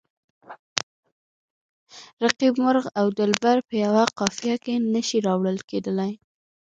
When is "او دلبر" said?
2.99-3.57